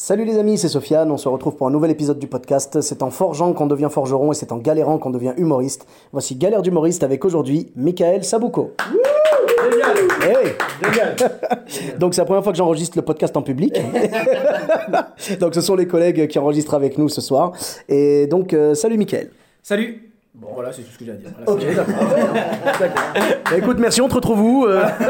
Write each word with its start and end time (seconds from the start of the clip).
Salut 0.00 0.24
les 0.24 0.38
amis, 0.38 0.58
c'est 0.58 0.68
Sofiane, 0.68 1.10
on 1.10 1.16
se 1.16 1.28
retrouve 1.28 1.56
pour 1.56 1.66
un 1.66 1.72
nouvel 1.72 1.90
épisode 1.90 2.20
du 2.20 2.28
podcast. 2.28 2.80
C'est 2.82 3.02
en 3.02 3.10
forgeant 3.10 3.52
qu'on 3.52 3.66
devient 3.66 3.88
forgeron 3.90 4.30
et 4.30 4.34
c'est 4.36 4.52
en 4.52 4.58
galérant 4.58 4.96
qu'on 4.96 5.10
devient 5.10 5.32
humoriste. 5.38 5.88
Voici 6.12 6.36
Galère 6.36 6.62
d'humoriste 6.62 7.02
avec 7.02 7.24
aujourd'hui 7.24 7.72
Michael 7.74 8.22
Sabouko. 8.22 8.76
Eh 8.78 10.34
oui. 10.40 10.50
Donc 11.98 12.14
c'est 12.14 12.20
la 12.20 12.26
première 12.26 12.44
fois 12.44 12.52
que 12.52 12.58
j'enregistre 12.58 12.96
le 12.96 13.02
podcast 13.02 13.36
en 13.36 13.42
public. 13.42 13.74
donc 15.40 15.56
ce 15.56 15.60
sont 15.60 15.74
les 15.74 15.88
collègues 15.88 16.28
qui 16.28 16.38
enregistrent 16.38 16.74
avec 16.74 16.96
nous 16.96 17.08
ce 17.08 17.20
soir. 17.20 17.50
Et 17.88 18.28
donc 18.28 18.52
euh, 18.52 18.74
salut 18.74 18.98
Michael. 18.98 19.30
Salut 19.64 20.07
Bon 20.40 20.48
voilà, 20.54 20.72
c'est 20.72 20.82
tout 20.82 20.90
ce 20.92 20.98
que 20.98 21.04
j'ai 21.04 21.10
à 21.12 21.14
dire. 21.14 21.30
Voilà, 21.44 21.50
Ok, 21.52 21.60
c'est- 21.68 21.74
d'accord. 22.80 23.02
Bah, 23.50 23.56
écoute, 23.58 23.78
merci, 23.80 24.00
on 24.00 24.08
te 24.08 24.14
retrouve 24.14 24.40
où 24.40 24.66
euh 24.66 24.84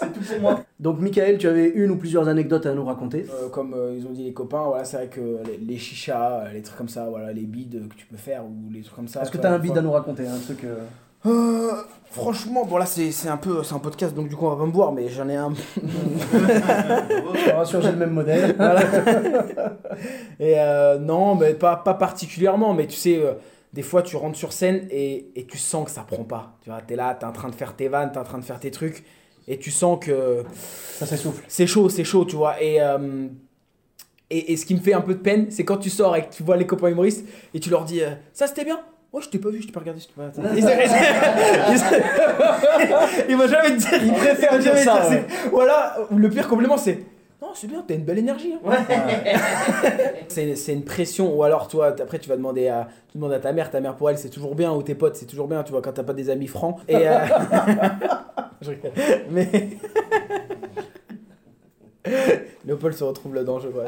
C'est 0.00 0.12
tout 0.12 0.20
pour 0.20 0.40
moi. 0.40 0.60
Donc 0.80 0.98
Michael, 1.00 1.38
tu 1.38 1.46
avais 1.48 1.68
une 1.68 1.92
ou 1.92 1.96
plusieurs 1.96 2.26
anecdotes 2.28 2.66
à 2.66 2.74
nous 2.74 2.84
raconter. 2.84 3.26
Euh, 3.30 3.48
comme 3.48 3.72
euh, 3.74 3.94
ils 3.96 4.04
ont 4.06 4.10
dit 4.10 4.24
les 4.24 4.32
copains, 4.32 4.64
voilà, 4.66 4.84
c'est 4.84 4.96
vrai 4.96 5.06
que 5.06 5.20
les, 5.46 5.58
les 5.58 5.78
chichas, 5.78 6.44
les 6.52 6.62
trucs 6.62 6.76
comme 6.76 6.88
ça, 6.88 7.06
voilà, 7.08 7.32
les 7.32 7.42
bides 7.42 7.88
que 7.88 7.94
tu 7.94 8.06
peux 8.06 8.16
faire 8.16 8.44
ou 8.44 8.52
les 8.72 8.80
trucs 8.82 8.96
comme 8.96 9.08
ça. 9.08 9.22
Est-ce 9.22 9.30
que 9.30 9.38
tu 9.38 9.46
as 9.46 9.52
un 9.52 9.58
bide 9.58 9.70
fois- 9.72 9.78
à 9.78 9.82
nous 9.82 9.92
raconter 9.92 10.26
Un 10.26 10.38
truc. 10.38 10.64
euh, 10.64 11.70
Franchement, 12.10 12.64
bon 12.64 12.76
là 12.78 12.86
c'est 12.86 13.28
un 13.28 13.36
peu 13.36 13.62
c'est 13.64 13.74
un 13.74 13.78
podcast 13.80 14.14
donc 14.14 14.28
du 14.28 14.36
coup 14.36 14.46
on 14.46 14.50
va 14.50 14.56
pas 14.56 14.64
me 14.66 14.70
voir 14.72 14.92
mais 14.92 15.08
j'en 15.08 15.28
ai 15.28 15.34
un 15.34 15.52
rassure, 17.54 17.82
j'ai 17.82 17.90
le 17.90 17.96
même 17.96 18.10
modèle. 18.12 18.54
et 20.40 20.54
euh, 20.58 20.98
non 20.98 21.34
mais 21.34 21.54
pas, 21.54 21.76
pas 21.76 21.94
particulièrement 21.94 22.74
mais 22.74 22.86
tu 22.86 22.96
sais 22.96 23.20
des 23.76 23.82
fois 23.82 24.02
tu 24.02 24.16
rentres 24.16 24.36
sur 24.38 24.52
scène 24.52 24.88
et, 24.90 25.28
et 25.36 25.46
tu 25.46 25.56
sens 25.58 25.84
que 25.84 25.90
ça 25.92 26.00
prend 26.02 26.24
pas 26.24 26.56
tu 26.62 26.70
vois 26.70 26.80
t'es 26.80 26.96
là 26.96 27.14
t'es 27.14 27.26
en 27.26 27.30
train 27.32 27.48
de 27.50 27.54
faire 27.54 27.76
tes 27.76 27.86
vannes 27.88 28.10
t'es 28.10 28.18
en 28.18 28.24
train 28.24 28.38
de 28.38 28.44
faire 28.44 28.58
tes 28.58 28.72
trucs 28.72 29.04
et 29.46 29.58
tu 29.58 29.70
sens 29.70 29.98
que 30.04 30.42
Ça 30.98 31.06
s'essouffle. 31.06 31.44
c'est 31.46 31.68
chaud, 31.68 31.88
c'est 31.88 32.02
chaud, 32.02 32.24
tu 32.24 32.34
vois. 32.34 32.60
Et, 32.60 32.80
euh, 32.82 33.28
et, 34.28 34.52
et 34.52 34.56
ce 34.56 34.66
qui 34.66 34.74
me 34.74 34.80
fait 34.80 34.92
un 34.92 35.00
peu 35.00 35.14
de 35.14 35.20
peine, 35.20 35.46
c'est 35.50 35.64
quand 35.64 35.76
tu 35.76 35.88
sors 35.88 36.16
et 36.16 36.22
que 36.26 36.34
tu 36.34 36.42
vois 36.42 36.56
les 36.56 36.66
copains 36.66 36.88
humoristes 36.88 37.24
et 37.54 37.60
tu 37.60 37.70
leur 37.70 37.84
dis 37.84 38.00
euh, 38.02 38.10
Ça 38.32 38.48
c'était 38.48 38.64
bien 38.64 38.80
Moi 39.12 39.22
je 39.22 39.28
t'ai 39.28 39.38
pas 39.38 39.50
vu, 39.50 39.60
je 39.62 39.66
t'ai 39.68 39.72
pas 39.72 39.78
regardé. 39.78 40.00
Je 40.00 40.06
t'ai 40.08 40.14
pas... 40.14 40.32
Ils, 40.52 40.64
ils- 41.70 43.30
ils 43.30 43.36
vont 43.36 43.46
jamais 43.46 43.70
te 43.76 43.78
dire. 43.78 44.02
Ils 44.02 44.12
préfèrent 44.14 44.58
dire 44.58 44.76
ça, 44.78 45.08
ouais. 45.10 45.24
Voilà, 45.52 45.96
le 46.10 46.28
pire 46.28 46.48
complément 46.48 46.76
c'est 46.76 46.98
Non, 47.40 47.50
c'est 47.54 47.68
bien, 47.68 47.84
t'as 47.86 47.94
une 47.94 48.04
belle 48.04 48.18
énergie. 48.18 48.54
hein. 48.54 48.58
c'est, 48.88 50.14
c'est 50.32 50.72
une 50.72 50.84
pression. 50.84 51.36
Ou 51.36 51.42
alors, 51.42 51.68
toi, 51.68 51.88
après, 52.00 52.18
tu 52.18 52.28
vas 52.28 52.36
demander 52.36 52.68
à, 52.68 52.88
tu 53.10 53.18
demandes 53.18 53.32
à 53.32 53.38
ta 53.40 53.52
mère. 53.52 53.70
Ta 53.70 53.80
mère, 53.80 53.96
pour 53.96 54.10
elle, 54.10 54.18
c'est 54.18 54.30
toujours 54.30 54.54
bien. 54.54 54.72
Ou 54.72 54.82
tes 54.82 54.94
potes, 54.94 55.16
c'est 55.16 55.26
toujours 55.26 55.48
bien, 55.48 55.62
tu 55.62 55.72
vois, 55.72 55.82
quand 55.82 55.92
t'as 55.92 56.02
pas 56.04 56.12
des 56.14 56.30
amis 56.30 56.46
francs. 56.46 56.78
Et. 56.88 57.08
euh, 57.08 57.18
Je 58.62 58.70
rigole. 58.70 58.90
Mais. 59.30 59.50
Léopold 62.64 62.94
se 62.96 63.04
retrouve 63.04 63.34
là-dedans, 63.34 63.58
je 63.58 63.68
vois. 63.68 63.84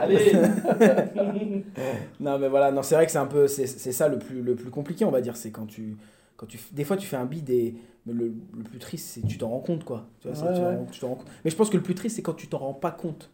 non, 2.20 2.38
mais 2.38 2.48
voilà, 2.48 2.70
non, 2.72 2.82
c'est 2.82 2.94
vrai 2.94 3.06
que 3.06 3.12
c'est 3.12 3.18
un 3.18 3.26
peu. 3.26 3.46
C'est, 3.48 3.66
c'est 3.66 3.92
ça 3.92 4.08
le 4.08 4.18
plus, 4.18 4.42
le 4.42 4.54
plus 4.54 4.70
compliqué, 4.70 5.04
on 5.04 5.10
va 5.10 5.20
dire. 5.20 5.36
C'est 5.36 5.50
quand 5.50 5.66
tu. 5.66 5.96
Quand 6.36 6.46
tu, 6.46 6.58
des 6.72 6.84
fois, 6.84 6.96
tu 6.96 7.06
fais 7.06 7.16
un 7.16 7.24
bid 7.24 7.50
et 7.50 7.74
mais 8.06 8.12
le, 8.12 8.32
le 8.56 8.62
plus 8.62 8.78
triste, 8.78 9.08
c'est 9.08 9.20
que 9.22 9.26
tu 9.26 9.38
t'en 9.38 9.48
rends 9.48 9.58
compte, 9.58 9.84
quoi. 9.84 10.06
Tu 10.20 10.28
vois, 10.28 10.36
tu, 10.36 10.60
rends- 10.60 10.86
tu 10.92 11.00
t'en 11.00 11.08
rends 11.08 11.14
compte. 11.16 11.26
Mais 11.44 11.50
je 11.50 11.56
pense 11.56 11.68
que 11.68 11.76
le 11.76 11.82
plus 11.82 11.96
triste, 11.96 12.14
c'est 12.16 12.22
quand 12.22 12.34
tu 12.34 12.46
t'en 12.46 12.58
rends 12.58 12.74
pas 12.74 12.92
compte. 12.92 13.28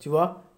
Tu 0.00 0.08
vois 0.08 0.44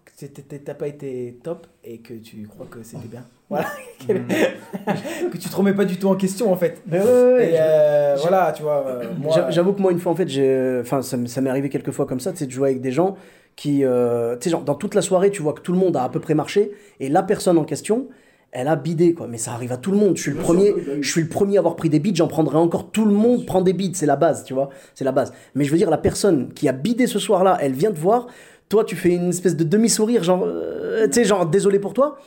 t'as 0.65 0.73
pas 0.73 0.87
été 0.87 1.39
top 1.43 1.67
et 1.83 1.97
que 1.99 2.13
tu 2.13 2.47
crois 2.47 2.67
que 2.69 2.83
c'était 2.83 3.07
bien. 3.07 3.23
Voilà. 3.51 3.67
que 4.07 5.37
tu 5.37 5.49
te 5.49 5.55
remets 5.55 5.73
pas 5.73 5.83
du 5.83 5.97
tout 5.97 6.07
en 6.07 6.15
question, 6.15 6.53
en 6.53 6.55
fait. 6.55 6.81
Mais 6.87 6.99
ouais, 6.99 7.03
ouais, 7.05 7.51
Et 7.51 7.55
euh, 7.59 8.15
voilà, 8.21 8.53
tu 8.55 8.63
vois. 8.63 8.85
euh, 8.87 9.03
moi, 9.19 9.47
J'avoue 9.49 9.73
que 9.73 9.81
moi, 9.81 9.91
une 9.91 9.99
fois, 9.99 10.11
en 10.13 10.15
fait, 10.15 10.29
j'ai. 10.29 10.79
Enfin, 10.81 11.01
ça, 11.01 11.17
m'est 11.17 11.49
arrivé 11.49 11.67
quelques 11.67 11.91
fois 11.91 12.05
comme 12.05 12.21
ça, 12.21 12.31
tu 12.31 12.37
sais, 12.37 12.45
de 12.45 12.51
jouer 12.51 12.69
avec 12.69 12.81
des 12.81 12.93
gens 12.93 13.17
qui. 13.57 13.83
euh, 13.83 14.37
Tu 14.37 14.45
sais, 14.45 14.49
genre, 14.51 14.63
dans 14.63 14.75
toute 14.75 14.95
la 14.95 15.01
soirée, 15.01 15.31
tu 15.31 15.41
vois 15.41 15.51
que 15.53 15.59
tout 15.59 15.73
le 15.73 15.77
monde 15.79 15.97
a 15.97 16.03
à 16.03 16.09
peu 16.09 16.21
près 16.21 16.33
marché, 16.33 16.71
et 17.01 17.09
la 17.09 17.23
personne 17.23 17.57
en 17.57 17.65
question, 17.65 18.07
elle 18.53 18.69
a 18.69 18.77
bidé, 18.77 19.13
quoi. 19.13 19.27
Mais 19.27 19.37
ça 19.37 19.51
arrive 19.51 19.73
à 19.73 19.77
tout 19.77 19.91
le 19.91 19.97
monde. 19.97 20.15
Je 20.15 20.21
suis 20.21 20.31
le 20.31 20.37
premier, 20.37 20.73
je 21.01 21.11
suis 21.11 21.21
le 21.21 21.27
premier 21.27 21.57
à 21.57 21.59
avoir 21.59 21.75
pris 21.75 21.89
des 21.89 21.99
bides, 21.99 22.15
j'en 22.15 22.29
prendrai 22.29 22.55
encore. 22.57 22.89
Tout 22.91 23.03
le 23.03 23.11
monde 23.13 23.45
prend 23.45 23.61
des 23.61 23.73
bides, 23.73 23.97
c'est 23.97 24.05
la 24.05 24.15
base, 24.15 24.45
tu 24.45 24.53
vois. 24.53 24.69
C'est 24.95 25.03
la 25.03 25.11
base. 25.11 25.33
Mais 25.55 25.65
je 25.65 25.71
veux 25.71 25.77
dire, 25.77 25.89
la 25.89 25.97
personne 25.97 26.53
qui 26.53 26.69
a 26.69 26.71
bidé 26.71 27.05
ce 27.05 27.19
soir-là, 27.19 27.57
elle 27.59 27.73
vient 27.73 27.91
te 27.91 27.99
voir. 27.99 28.27
Toi, 28.71 28.85
tu 28.85 28.95
fais 28.95 29.09
une 29.09 29.29
espèce 29.29 29.57
de 29.57 29.65
demi-sourire, 29.65 30.23
genre. 30.23 30.45
euh, 30.45 31.05
tu 31.07 31.15
sais, 31.15 31.25
genre, 31.25 31.45
désolé 31.45 31.77
pour 31.77 31.93
toi. 31.93 32.17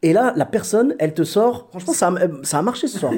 Et 0.00 0.12
là, 0.12 0.32
la 0.36 0.44
personne, 0.44 0.94
elle 1.00 1.12
te 1.12 1.24
sort. 1.24 1.66
Franchement, 1.70 1.92
ça 1.92 2.06
a, 2.08 2.12
ça 2.44 2.58
a 2.58 2.62
marché 2.62 2.86
ce 2.86 3.00
soir. 3.00 3.12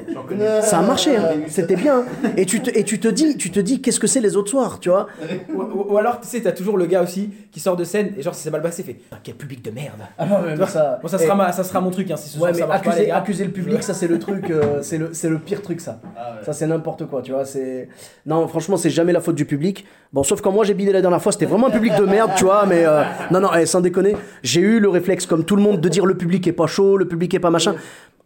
Ça 0.62 0.78
a 0.78 0.82
marché, 0.82 1.14
hein. 1.14 1.28
c'était 1.46 1.76
bien. 1.76 1.98
hein. 2.24 2.30
Et 2.38 2.46
tu 2.46 2.60
te, 2.62 2.70
et 2.70 2.84
tu 2.84 2.98
te 2.98 3.06
dis, 3.08 3.36
tu 3.36 3.50
te 3.50 3.60
dis, 3.60 3.82
qu'est-ce 3.82 4.00
que 4.00 4.06
c'est 4.06 4.20
les 4.20 4.34
autres 4.34 4.48
soirs, 4.48 4.80
tu 4.80 4.88
vois? 4.88 5.06
Ou, 5.54 5.60
ou- 5.60 5.86
ou 5.92 5.98
alors, 5.98 6.20
tu 6.22 6.26
sais, 6.28 6.40
t'as 6.40 6.52
toujours 6.52 6.78
le 6.78 6.86
gars 6.86 7.02
aussi 7.02 7.28
qui 7.52 7.60
sort 7.60 7.76
de 7.76 7.84
scène 7.84 8.14
et 8.16 8.22
genre, 8.22 8.34
si 8.34 8.42
c'est 8.44 8.50
mal 8.50 8.62
passé, 8.62 8.82
fait 8.82 8.96
Ah, 9.12 9.16
Quel 9.22 9.34
public 9.34 9.62
de 9.62 9.70
merde 9.70 10.00
Ah 10.16 10.24
non, 10.24 10.36
mais 10.42 10.52
Tu 10.52 10.56
vois? 10.56 10.68
ça- 10.68 10.98
Bon, 11.02 11.08
ça 11.08 11.18
Eh. 11.20 11.24
sera, 11.24 11.34
ma- 11.34 11.52
ça 11.52 11.64
sera 11.64 11.82
mon 11.82 11.90
truc, 11.90 12.10
hein, 12.10 12.16
si 12.16 12.30
ce 12.30 12.38
soir 12.38 12.44
Ouais, 12.50 12.54
mais 12.54 12.60
ça 12.60 12.66
marche 12.66 12.80
pas, 12.82 12.88
accuser, 12.88 13.02
les 13.04 13.08
gars. 13.10 13.16
accuser 13.18 13.44
le 13.44 13.50
public, 13.50 13.82
ça 13.82 13.92
c'est 13.92 14.08
le 14.08 14.18
truc, 14.18 14.48
euh, 14.48 14.78
c'est 14.80 14.96
le, 14.96 15.10
c'est 15.12 15.28
le 15.28 15.38
pire 15.38 15.60
truc 15.60 15.82
ça. 15.82 16.00
Ça 16.46 16.54
c'est 16.54 16.66
n'importe 16.66 17.04
quoi, 17.06 17.20
tu 17.20 17.32
vois. 17.32 17.44
C'est 17.44 17.88
non, 18.24 18.48
franchement, 18.48 18.78
c'est 18.78 18.88
jamais 18.88 19.12
la 19.12 19.20
faute 19.20 19.34
du 19.36 19.44
public. 19.44 19.84
Bon, 20.14 20.22
sauf 20.22 20.40
quand 20.40 20.50
moi 20.50 20.64
j'ai 20.64 20.74
bidé 20.74 20.92
la 20.92 21.02
dernière 21.02 21.20
fois, 21.20 21.30
c'était 21.30 21.44
vraiment 21.46 21.66
un 21.66 21.70
public 21.70 21.94
de 21.96 22.04
merde, 22.06 22.30
tu 22.36 22.44
vois. 22.44 22.64
Mais 22.66 22.86
euh, 22.86 23.02
non, 23.30 23.40
non, 23.40 23.50
eh, 23.54 23.66
sans 23.66 23.82
déconner, 23.82 24.16
j'ai 24.42 24.60
eu 24.62 24.80
le 24.80 24.88
réflexe 24.88 25.26
comme 25.26 25.44
tout 25.44 25.56
le 25.56 25.62
monde 25.62 25.78
de 25.82 25.88
dire 25.90 26.06
le 26.06 26.16
public 26.16 26.46
est 26.46 26.52
pas 26.52 26.66
chaud, 26.70 26.96
le 26.96 27.06
public 27.06 27.34
est 27.34 27.40
pas 27.40 27.50
machin. 27.50 27.74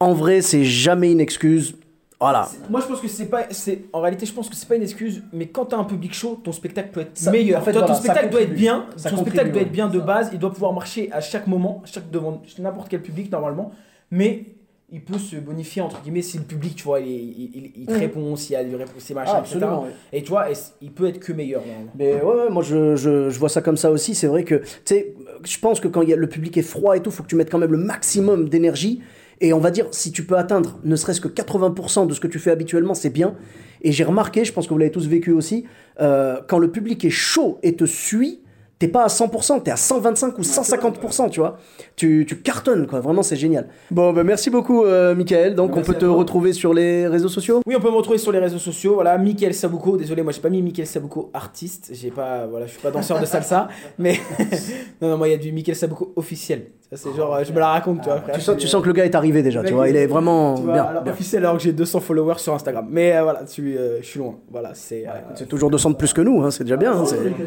En 0.01 0.13
vrai, 0.13 0.41
c'est 0.43 0.65
jamais 0.65 1.11
une 1.13 1.21
excuse. 1.21 1.75
Voilà. 2.21 2.49
Moi 2.71 2.81
je 2.81 2.87
pense 2.87 3.01
que 3.01 3.09
c'est 3.09 3.27
pas. 3.27 3.43
c'est 3.51 3.81
En 3.93 4.01
réalité, 4.01 4.25
je 4.25 4.33
pense 4.33 4.49
que 4.49 4.55
c'est 4.57 4.69
pas 4.69 4.77
une 4.77 4.83
excuse, 4.83 5.23
mais 5.33 5.47
quand 5.49 5.67
t'as 5.67 5.77
un 5.77 5.85
public 5.85 6.15
chaud, 6.15 6.41
ton 6.43 6.53
spectacle 6.53 6.89
peut 6.93 7.01
être 7.01 7.11
Ça- 7.19 7.31
meilleur. 7.31 7.61
en 7.61 7.65
fait, 7.65 7.73
Toi, 7.73 7.83
voilà, 7.83 7.95
ton 7.95 8.01
spectacle 8.01 8.31
doit 8.31 8.41
être 8.43 8.55
bien, 8.55 8.87
Ça 8.97 9.11
ton 9.11 9.17
spectacle 9.19 9.51
doit 9.51 9.63
être 9.63 9.73
bien 9.73 9.89
de 9.89 9.99
base, 9.99 10.31
il 10.33 10.39
doit 10.39 10.53
pouvoir 10.53 10.73
marcher 10.73 11.11
à 11.13 11.21
chaque 11.21 11.47
moment, 11.47 11.83
à 11.85 11.87
chaque 11.87 12.11
devant 12.11 12.41
n'importe 12.59 12.89
quel 12.89 13.03
public 13.03 13.31
normalement, 13.31 13.73
mais 14.11 14.45
il 14.93 15.03
peut 15.03 15.19
se 15.19 15.37
bonifier 15.37 15.83
entre 15.83 16.01
guillemets 16.03 16.23
si 16.23 16.39
le 16.39 16.45
public, 16.45 16.77
tu 16.77 16.85
vois, 16.85 17.01
il, 17.01 17.09
il, 17.09 17.51
il- 17.55 17.73
il 17.81 17.87
te 17.87 17.93
Mhm. 17.93 17.99
répond, 17.99 18.37
s'il 18.37 18.53
y 18.53 18.57
a 18.57 18.63
des 18.65 18.77
réponses, 18.77 18.95
c'est 18.99 19.13
machin, 19.15 19.33
Ah, 19.35 19.41
etc. 19.41 19.57
absolument, 19.57 19.83
ouais. 19.83 19.91
Et 20.13 20.23
tu 20.23 20.29
vois, 20.31 20.47
il 20.81 20.93
peut 20.93 21.09
être 21.09 21.19
que 21.19 21.33
meilleur. 21.33 21.63
Mais 21.99 22.15
ouais, 22.15 22.23
ouais, 22.23 22.51
moi 22.51 22.63
je, 22.63 22.95
je, 22.97 23.29
je 23.29 23.39
vois 23.39 23.49
ça 23.49 23.61
comme 23.61 23.77
ça 23.77 23.91
aussi. 23.91 24.15
C'est 24.15 24.29
vrai 24.29 24.45
que, 24.45 24.57
tu 24.57 24.65
sais, 24.85 25.15
je 25.47 25.59
pense 25.59 25.81
que 25.81 25.89
quand 25.89 26.03
il 26.03 26.15
le 26.15 26.29
public 26.29 26.57
est 26.57 26.63
froid 26.63 26.97
et 26.97 27.01
tout, 27.01 27.11
faut 27.11 27.23
que 27.23 27.29
tu 27.29 27.37
mettes 27.37 27.51
quand 27.51 27.59
même 27.59 27.73
le 27.73 27.79
maximum 27.79 28.49
d'énergie. 28.49 29.01
Et 29.41 29.53
on 29.53 29.59
va 29.59 29.71
dire, 29.71 29.87
si 29.91 30.13
tu 30.13 30.25
peux 30.25 30.37
atteindre 30.37 30.79
ne 30.85 30.97
serait-ce 30.97 31.21
que 31.21 31.29
80% 31.29 32.07
de 32.07 32.15
ce 32.15 32.21
que 32.21 32.27
tu 32.27 32.39
fais 32.39 32.51
habituellement, 32.51 32.95
c'est 32.95 33.11
bien. 33.11 33.35
Et 33.83 33.93
j'ai 33.93 34.05
remarqué, 34.05 34.45
je 34.45 34.53
pense 34.53 34.67
que 34.67 34.73
vous 34.73 34.79
l'avez 34.79 34.93
tous 34.93 35.07
vécu 35.07 35.33
aussi, 35.33 35.65
euh, 36.01 36.41
quand 36.49 36.59
le 36.59 36.71
public 36.71 37.05
est 37.05 37.11
chaud 37.11 37.59
et 37.63 37.75
te 37.75 37.85
suit, 37.85 38.41
t'es 38.85 38.91
pas 38.91 39.05
à 39.05 39.09
100%, 39.09 39.63
t'es 39.63 39.71
à 39.71 39.77
125 39.77 40.39
ou 40.39 40.43
150%, 40.43 41.31
tu 41.31 41.41
vois. 41.41 41.57
Tu, 41.97 42.27
tu 42.29 42.37
cartonnes, 42.37 42.87
quoi. 42.87 43.01
Vraiment, 43.01 43.23
c'est 43.23 43.37
génial. 43.37 43.69
Bon, 43.91 44.13
bah, 44.13 44.25
merci 44.25 44.51
beaucoup, 44.51 44.85
euh, 44.85 45.15
Michael. 45.15 45.55
Donc, 45.55 45.75
on 45.77 45.81
peut 45.81 45.95
te 45.95 46.01
toi. 46.01 46.15
retrouver 46.15 46.53
sur 46.53 46.75
les 46.75 47.07
réseaux 47.07 47.29
sociaux? 47.29 47.63
Oui, 47.67 47.75
on 47.77 47.81
peut 47.81 47.91
me 47.91 47.97
retrouver 47.97 48.19
sur 48.19 48.31
les 48.31 48.39
réseaux 48.39 48.59
sociaux. 48.59 48.95
Voilà, 48.95 49.17
Mickaël 49.17 49.55
Sabuko. 49.55 49.97
Désolé, 49.97 50.23
moi 50.23 50.33
j'ai 50.33 50.41
pas 50.41 50.51
mis 50.51 50.61
Mickaël 50.61 50.87
Sabuko 50.87 51.31
artiste. 51.33 51.93
J'ai 51.95 52.11
pas, 52.11 52.47
voilà, 52.47 52.67
je 52.67 52.73
suis 52.73 52.81
pas 52.81 52.91
danseur 52.91 53.19
de 53.21 53.25
salsa, 53.25 53.69
mais 53.99 54.19
non, 55.01 55.09
non, 55.09 55.17
moi 55.17 55.29
il 55.29 55.31
y 55.31 55.35
a 55.35 55.39
du 55.39 55.51
Mickaël 55.53 55.77
Sabuko 55.77 56.13
officiel. 56.17 56.67
Ça 56.91 56.97
c'est 56.99 57.17
genre, 57.17 57.43
je 57.43 57.51
me 57.53 57.59
la 57.59 57.69
raconte, 57.69 58.03
tu 58.03 58.05
vois. 58.09 58.19
après. 58.19 58.33
tu 58.35 58.41
sens, 58.41 58.57
tu 58.57 58.69
sens 58.69 58.81
que 58.83 58.87
le 58.87 58.93
gars 58.93 59.05
est 59.05 59.15
arrivé 59.15 59.43
déjà, 59.43 59.65
tu 59.65 59.73
vois. 59.73 59.89
Il 59.89 59.97
est 59.97 60.07
vraiment 60.07 60.55
tu 60.57 60.63
vois, 60.63 60.73
bien. 60.75 60.83
alors, 60.85 61.03
bien. 61.03 61.13
officiel 61.13 61.43
alors 61.45 61.57
que 61.57 61.63
j'ai 61.63 61.73
200 61.73 62.01
followers 62.01 62.39
sur 62.39 62.55
Instagram. 62.55 62.87
Mais 62.91 63.17
euh, 63.17 63.23
voilà, 63.23 63.41
je 63.47 63.51
suis, 63.51 63.77
euh, 63.77 64.01
je 64.01 64.07
suis 64.07 64.19
loin. 64.21 64.37
Voilà, 64.51 64.71
c'est. 64.75 65.07
euh, 65.09 65.11
C'est 65.35 65.49
toujours 65.49 65.71
200 65.71 65.91
de 65.91 65.97
plus 65.97 66.13
que 66.13 66.21
nous, 66.21 66.43
hein, 66.43 66.51
c'est 66.51 66.63
déjà 66.65 66.77
bien. 66.77 66.93
hein, 66.93 67.05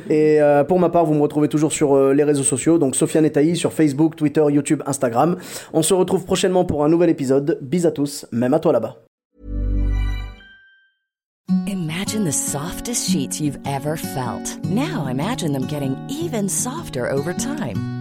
et 0.10 0.42
euh, 0.42 0.64
pour 0.64 0.80
ma 0.80 0.90
part, 0.90 1.06
vous 1.06 1.14
me 1.14 1.22
retrouvez 1.22 1.48
toujours 1.48 1.72
sur 1.72 1.96
euh, 1.96 2.14
les 2.14 2.24
réseaux 2.24 2.44
sociaux, 2.44 2.78
donc 2.78 2.96
Sofiane 2.96 3.26
et 3.26 3.32
Taï 3.32 3.56
sur 3.56 3.72
Facebook, 3.74 4.16
Twitter, 4.16 4.44
YouTube, 4.50 4.82
Instagram. 4.86 5.38
On 5.72 5.82
se 5.82 5.94
retrouve 5.94 6.26
prochainement 6.26 6.66
pour 6.66 6.84
un 6.84 6.90
nouvel 6.90 7.10
épisode. 7.10 7.58
Bis 7.62 7.86
à 7.86 7.92
tous, 7.92 8.26
même 8.32 8.54
à 8.54 8.60
toi 8.60 8.74
là-bas. 8.74 8.98
Imagine 11.68 12.26
the 12.26 12.32
softest 12.34 13.10
sheets 13.10 13.40
you've 13.40 13.60
ever 13.66 13.96
felt. 13.98 14.58
Now 14.70 15.08
imagine 15.10 15.54
them 15.54 15.68
getting 15.68 15.96
even 16.10 16.50
softer 16.50 17.10
over 17.12 17.34
time. 17.34 17.97